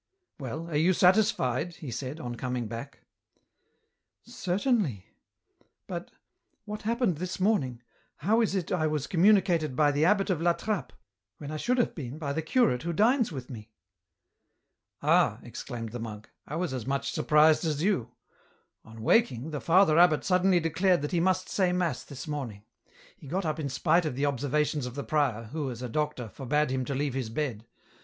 [0.39, 3.01] "Well, are you satisfied?" he said, on coming back."
[4.23, 5.05] Certainly—
[5.87, 6.09] but,
[6.65, 7.83] what happened this morning,
[8.15, 10.91] how is it I was communicated by the abbot of La Trappe,
[11.37, 13.69] when I should have been by the curate who dines with me?""
[15.03, 18.09] Ah!" exclaimed the monk," I was as much surprised as you.
[18.83, 22.63] On waking, the Father Abbot suddenly declared that he must say mass this morning.
[23.15, 26.27] He got up in spite of the observations of the prior, who as a doctor,
[26.27, 27.67] forbade him to leave his bed.